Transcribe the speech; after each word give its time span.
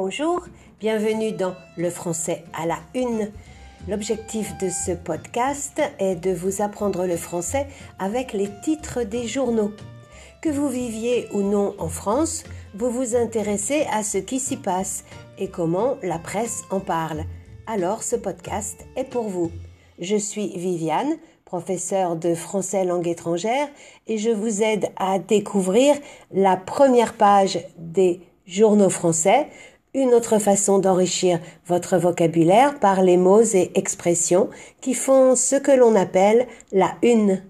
Bonjour, 0.00 0.46
bienvenue 0.78 1.32
dans 1.32 1.56
Le 1.76 1.90
français 1.90 2.44
à 2.56 2.66
la 2.66 2.78
une. 2.94 3.32
L'objectif 3.88 4.56
de 4.58 4.68
ce 4.68 4.92
podcast 4.92 5.82
est 5.98 6.14
de 6.14 6.30
vous 6.30 6.62
apprendre 6.62 7.04
le 7.04 7.16
français 7.16 7.66
avec 7.98 8.32
les 8.32 8.48
titres 8.62 9.02
des 9.02 9.26
journaux. 9.26 9.72
Que 10.40 10.50
vous 10.50 10.68
viviez 10.68 11.26
ou 11.32 11.42
non 11.42 11.74
en 11.80 11.88
France, 11.88 12.44
vous 12.76 12.90
vous 12.90 13.16
intéressez 13.16 13.88
à 13.90 14.04
ce 14.04 14.18
qui 14.18 14.38
s'y 14.38 14.56
passe 14.56 15.02
et 15.36 15.48
comment 15.48 15.96
la 16.04 16.20
presse 16.20 16.62
en 16.70 16.78
parle. 16.78 17.24
Alors 17.66 18.04
ce 18.04 18.14
podcast 18.14 18.86
est 18.94 19.10
pour 19.10 19.24
vous. 19.24 19.50
Je 19.98 20.14
suis 20.14 20.56
Viviane, 20.56 21.16
professeure 21.44 22.14
de 22.14 22.36
français 22.36 22.84
langue 22.84 23.08
étrangère, 23.08 23.66
et 24.06 24.16
je 24.16 24.30
vous 24.30 24.62
aide 24.62 24.90
à 24.96 25.18
découvrir 25.18 25.96
la 26.30 26.56
première 26.56 27.14
page 27.14 27.58
des 27.78 28.20
journaux 28.46 28.90
français, 28.90 29.48
une 29.94 30.14
autre 30.14 30.38
façon 30.38 30.78
d'enrichir 30.78 31.40
votre 31.66 31.96
vocabulaire 31.96 32.78
par 32.78 33.02
les 33.02 33.16
mots 33.16 33.42
et 33.42 33.72
expressions 33.74 34.50
qui 34.80 34.94
font 34.94 35.34
ce 35.36 35.56
que 35.56 35.72
l'on 35.72 35.94
appelle 35.94 36.46
la 36.72 36.94
une. 37.02 37.42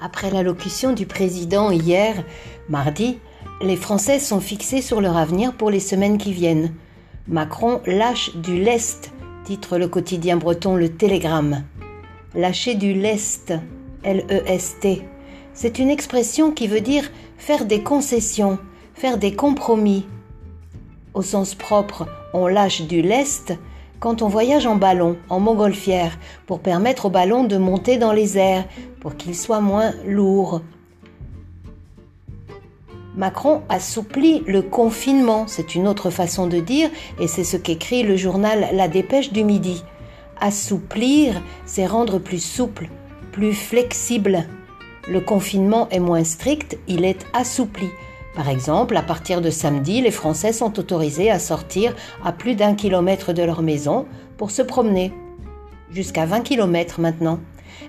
Après 0.00 0.30
l'allocution 0.30 0.92
du 0.92 1.06
président 1.06 1.70
hier, 1.70 2.24
mardi, 2.68 3.18
les 3.60 3.76
Français 3.76 4.20
sont 4.20 4.40
fixés 4.40 4.80
sur 4.80 5.00
leur 5.00 5.16
avenir 5.16 5.52
pour 5.54 5.70
les 5.70 5.80
semaines 5.80 6.18
qui 6.18 6.32
viennent. 6.32 6.72
Macron 7.30 7.82
lâche 7.84 8.34
du 8.36 8.58
lest, 8.58 9.12
titre 9.44 9.76
le 9.76 9.86
quotidien 9.86 10.38
breton 10.38 10.76
Le 10.76 10.88
Télégramme. 10.88 11.62
Lâcher 12.34 12.74
du 12.74 12.94
lest, 12.94 13.52
L-E-S-T, 14.02 15.02
c'est 15.52 15.78
une 15.78 15.90
expression 15.90 16.52
qui 16.52 16.68
veut 16.68 16.80
dire 16.80 17.04
faire 17.36 17.66
des 17.66 17.82
concessions, 17.82 18.58
faire 18.94 19.18
des 19.18 19.34
compromis. 19.34 20.06
Au 21.12 21.20
sens 21.20 21.54
propre, 21.54 22.06
on 22.32 22.46
lâche 22.46 22.80
du 22.80 23.02
lest 23.02 23.52
quand 24.00 24.22
on 24.22 24.28
voyage 24.28 24.66
en 24.66 24.76
ballon, 24.76 25.18
en 25.28 25.38
montgolfière, 25.38 26.18
pour 26.46 26.60
permettre 26.60 27.06
au 27.06 27.10
ballon 27.10 27.44
de 27.44 27.58
monter 27.58 27.98
dans 27.98 28.12
les 28.12 28.38
airs, 28.38 28.64
pour 29.00 29.16
qu'il 29.16 29.36
soit 29.36 29.60
moins 29.60 29.92
lourd. 30.06 30.62
Macron 33.18 33.62
assouplit 33.68 34.44
le 34.46 34.62
confinement, 34.62 35.48
c'est 35.48 35.74
une 35.74 35.88
autre 35.88 36.08
façon 36.08 36.46
de 36.46 36.60
dire, 36.60 36.88
et 37.18 37.26
c'est 37.26 37.42
ce 37.42 37.56
qu'écrit 37.56 38.04
le 38.04 38.16
journal 38.16 38.68
La 38.72 38.86
Dépêche 38.86 39.32
du 39.32 39.42
Midi. 39.42 39.82
Assouplir, 40.40 41.42
c'est 41.66 41.84
rendre 41.84 42.20
plus 42.20 42.38
souple, 42.38 42.88
plus 43.32 43.54
flexible. 43.54 44.46
Le 45.08 45.20
confinement 45.20 45.88
est 45.90 45.98
moins 45.98 46.22
strict, 46.22 46.78
il 46.86 47.04
est 47.04 47.26
assoupli. 47.32 47.88
Par 48.36 48.48
exemple, 48.48 48.96
à 48.96 49.02
partir 49.02 49.40
de 49.40 49.50
samedi, 49.50 50.00
les 50.00 50.12
Français 50.12 50.52
sont 50.52 50.78
autorisés 50.78 51.28
à 51.28 51.40
sortir 51.40 51.96
à 52.24 52.30
plus 52.30 52.54
d'un 52.54 52.76
kilomètre 52.76 53.32
de 53.32 53.42
leur 53.42 53.62
maison 53.62 54.06
pour 54.36 54.52
se 54.52 54.62
promener. 54.62 55.12
Jusqu'à 55.90 56.24
20 56.24 56.42
kilomètres 56.42 57.00
maintenant. 57.00 57.40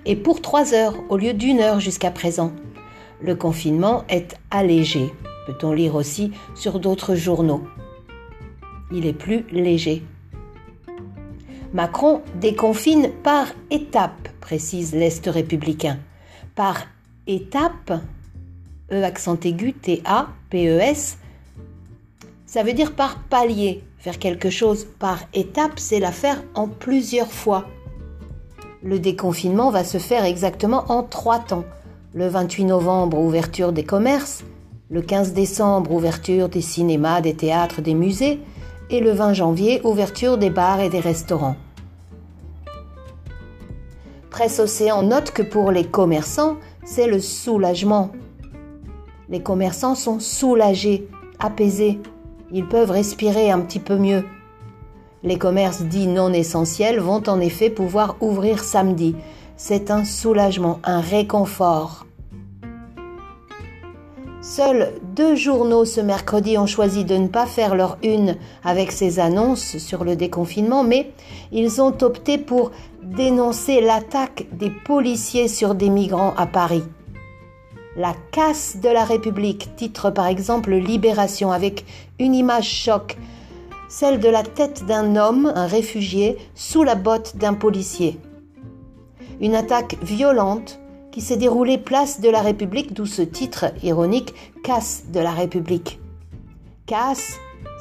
Et 0.07 0.15
pour 0.15 0.41
3 0.41 0.73
heures 0.73 0.95
au 1.09 1.17
lieu 1.17 1.33
d'une 1.33 1.59
heure 1.59 1.79
jusqu'à 1.79 2.09
présent. 2.09 2.51
Le 3.21 3.35
confinement 3.35 4.05
est 4.07 4.37
allégé, 4.49 5.11
peut-on 5.45 5.73
lire 5.73 5.95
aussi 5.95 6.31
sur 6.55 6.79
d'autres 6.79 7.15
journaux? 7.15 7.67
Il 8.91 9.05
est 9.05 9.13
plus 9.13 9.45
léger. 9.51 10.03
Macron 11.73 12.21
déconfine 12.35 13.11
par 13.23 13.47
étapes, 13.69 14.29
précise 14.39 14.95
l'Est 14.95 15.27
républicain. 15.27 15.99
Par 16.55 16.87
étapes, 17.27 18.01
E 18.91 19.03
accent 19.03 19.37
aigu, 19.43 19.73
T-A, 19.73 20.29
P-E-S, 20.49 21.19
ça 22.47 22.63
veut 22.63 22.73
dire 22.73 22.95
par 22.95 23.19
palier. 23.19 23.83
Faire 23.99 24.17
quelque 24.17 24.49
chose 24.49 24.87
par 24.97 25.19
étape, 25.33 25.77
c'est 25.77 25.99
la 25.99 26.11
faire 26.11 26.41
en 26.55 26.67
plusieurs 26.67 27.31
fois. 27.31 27.65
Le 28.81 28.97
déconfinement 28.97 29.69
va 29.69 29.83
se 29.83 29.97
faire 29.97 30.23
exactement 30.23 30.85
en 30.89 31.03
trois 31.03 31.39
temps. 31.39 31.65
Le 32.15 32.27
28 32.27 32.65
novembre, 32.65 33.19
ouverture 33.19 33.71
des 33.71 33.83
commerces. 33.83 34.43
Le 34.89 35.03
15 35.03 35.33
décembre, 35.33 35.91
ouverture 35.91 36.49
des 36.49 36.61
cinémas, 36.61 37.21
des 37.21 37.35
théâtres, 37.35 37.83
des 37.83 37.93
musées. 37.93 38.39
Et 38.89 38.99
le 38.99 39.11
20 39.11 39.33
janvier, 39.33 39.79
ouverture 39.83 40.39
des 40.39 40.49
bars 40.49 40.79
et 40.79 40.89
des 40.89 41.01
restaurants. 41.01 41.55
Presse 44.31 44.59
Océan 44.59 45.03
note 45.03 45.29
que 45.29 45.43
pour 45.43 45.69
les 45.69 45.83
commerçants, 45.83 46.57
c'est 46.83 47.05
le 47.05 47.19
soulagement. 47.19 48.09
Les 49.29 49.43
commerçants 49.43 49.93
sont 49.93 50.19
soulagés, 50.19 51.07
apaisés. 51.37 51.99
Ils 52.51 52.67
peuvent 52.67 52.89
respirer 52.89 53.51
un 53.51 53.59
petit 53.59 53.79
peu 53.79 53.97
mieux. 53.97 54.23
Les 55.21 55.37
commerces 55.37 55.83
dits 55.83 56.07
non 56.07 56.33
essentiels 56.33 56.99
vont 56.99 57.21
en 57.27 57.39
effet 57.39 57.69
pouvoir 57.69 58.15
ouvrir 58.19 58.63
samedi. 58.63 59.15
C'est 59.61 59.91
un 59.91 60.05
soulagement, 60.05 60.79
un 60.85 61.01
réconfort. 61.01 62.05
Seuls 64.41 64.93
deux 65.17 65.35
journaux 65.35 65.83
ce 65.83 65.99
mercredi 65.99 66.57
ont 66.57 66.65
choisi 66.65 67.03
de 67.03 67.15
ne 67.15 67.27
pas 67.27 67.45
faire 67.45 67.75
leur 67.75 67.97
une 68.01 68.37
avec 68.63 68.93
ces 68.93 69.19
annonces 69.19 69.77
sur 69.77 70.05
le 70.05 70.15
déconfinement, 70.15 70.85
mais 70.85 71.11
ils 71.51 71.81
ont 71.81 71.93
opté 72.01 72.37
pour 72.37 72.71
dénoncer 73.03 73.81
l'attaque 73.81 74.47
des 74.53 74.69
policiers 74.69 75.49
sur 75.49 75.75
des 75.75 75.89
migrants 75.89 76.33
à 76.37 76.47
Paris. 76.47 76.83
La 77.97 78.13
casse 78.31 78.77
de 78.81 78.87
la 78.87 79.03
République, 79.03 79.75
titre 79.75 80.09
par 80.09 80.27
exemple 80.27 80.71
Libération 80.73 81.51
avec 81.51 81.83
une 82.17 82.33
image 82.33 82.69
choc, 82.69 83.17
celle 83.89 84.21
de 84.21 84.29
la 84.29 84.43
tête 84.43 84.85
d'un 84.85 85.17
homme, 85.17 85.51
un 85.53 85.67
réfugié, 85.67 86.37
sous 86.55 86.83
la 86.83 86.95
botte 86.95 87.35
d'un 87.35 87.55
policier. 87.55 88.21
Une 89.41 89.55
attaque 89.55 89.95
violente 90.01 90.79
qui 91.11 91.21
s'est 91.21 91.37
déroulée 91.37 91.77
place 91.77 92.19
de 92.19 92.29
la 92.29 92.41
République, 92.41 92.93
d'où 92.93 93.05
ce 93.05 93.21
titre 93.21 93.73
ironique 93.83 94.33
Casse 94.63 95.05
de 95.13 95.19
la 95.19 95.31
République. 95.31 95.99
Casse, 96.85 97.37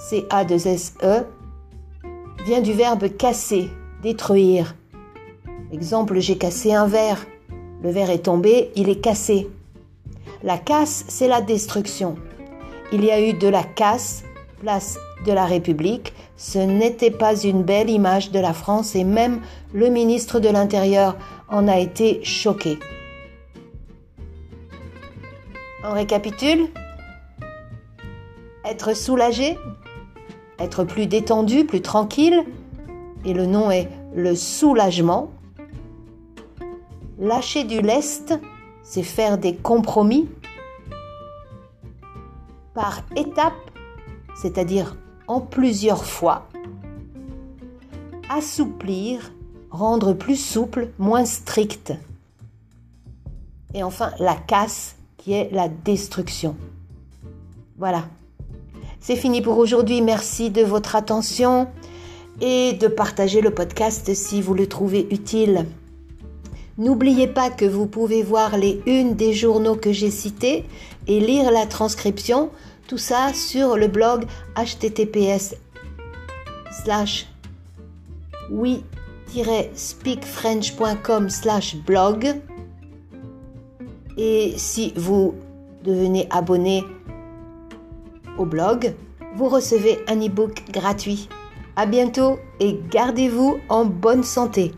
C-A-2-S-E, 0.09 1.25
vient 2.47 2.61
du 2.61 2.73
verbe 2.73 3.09
casser, 3.17 3.71
détruire. 4.03 4.77
Exemple, 5.73 6.21
j'ai 6.21 6.39
cassé 6.39 6.73
un 6.73 6.87
verre. 6.87 7.27
Le 7.83 7.91
verre 7.91 8.11
est 8.11 8.25
tombé, 8.25 8.71
il 8.77 8.89
est 8.89 9.01
cassé. 9.01 9.49
La 10.45 10.59
casse, 10.59 11.05
c'est 11.09 11.29
la 11.29 11.41
destruction. 11.41 12.15
Il 12.93 13.05
y 13.05 13.11
a 13.11 13.21
eu 13.21 13.33
de 13.33 13.49
la 13.49 13.65
casse, 13.65 14.23
place 14.61 14.97
de 15.27 15.33
la 15.33 15.45
République. 15.45 16.13
Ce 16.37 16.59
n'était 16.59 17.11
pas 17.11 17.37
une 17.37 17.65
belle 17.65 17.91
image 17.91 18.31
de 18.31 18.39
la 18.39 18.53
France 18.53 18.95
et 18.95 19.05
même 19.05 19.41
le 19.73 19.89
ministre 19.89 20.39
de 20.39 20.49
l'Intérieur 20.49 21.17
en 21.49 21.69
a 21.69 21.79
été 21.79 22.23
choqué. 22.25 22.79
On 25.85 25.93
récapitule 25.93 26.69
Être 28.65 28.95
soulagé, 28.95 29.57
être 30.59 30.85
plus 30.85 31.07
détendu, 31.07 31.65
plus 31.65 31.81
tranquille, 31.81 32.45
et 33.25 33.33
le 33.33 33.47
nom 33.47 33.71
est 33.71 33.89
le 34.15 34.35
soulagement. 34.35 35.31
Lâcher 37.19 37.65
du 37.65 37.81
lest, 37.81 38.39
c'est 38.83 39.03
faire 39.03 39.39
des 39.39 39.57
compromis 39.57 40.29
par 42.75 43.03
étapes, 43.17 43.55
c'est-à-dire 44.41 44.97
en 45.27 45.41
plusieurs 45.41 46.05
fois. 46.05 46.49
Assouplir, 48.31 49.33
rendre 49.71 50.13
plus 50.13 50.37
souple, 50.37 50.89
moins 50.99 51.25
strict. 51.25 51.93
Et 53.75 53.83
enfin, 53.83 54.13
la 54.19 54.35
casse, 54.35 54.97
qui 55.17 55.33
est 55.33 55.51
la 55.53 55.69
destruction. 55.69 56.57
Voilà. 57.77 58.07
C'est 59.01 59.17
fini 59.17 59.43
pour 59.43 59.59
aujourd'hui. 59.59 60.03
Merci 60.03 60.51
de 60.51 60.63
votre 60.63 60.97
attention 60.97 61.69
et 62.41 62.73
de 62.75 62.89
partager 62.89 63.41
le 63.41 63.51
podcast 63.51 64.15
si 64.15 64.41
vous 64.41 64.55
le 64.55 64.67
trouvez 64.67 65.07
utile. 65.11 65.67
N'oubliez 66.79 67.27
pas 67.27 67.51
que 67.51 67.65
vous 67.65 67.87
pouvez 67.87 68.23
voir 68.23 68.57
les 68.57 68.81
unes 68.87 69.15
des 69.15 69.33
journaux 69.33 69.75
que 69.75 69.93
j'ai 69.93 70.11
cités 70.11 70.65
et 71.09 71.21
lire 71.21 71.51
la 71.51 71.67
transcription, 71.67 72.51
tout 72.87 72.99
ça 72.99 73.33
sur 73.35 73.77
le 73.77 73.89
blog 73.89 74.27
https 74.57 75.57
slash 76.85 77.27
oui-speakfrench.com 79.35 81.31
slash 81.31 81.77
blog. 81.77 82.41
Et 84.17 84.55
si 84.57 84.93
vous 84.97 85.35
devenez 85.85 86.27
abonné 86.31 86.85
au 88.37 88.45
blog, 88.45 88.95
vous 89.37 89.49
recevez 89.49 89.99
un 90.09 90.21
e-book 90.21 90.65
gratuit 90.71 91.29
À 91.77 91.87
bientôt 91.87 92.39
et 92.61 92.81
gardez-vous 92.91 93.59
en 93.69 93.85
bonne 93.85 94.25
santé. 94.25 94.73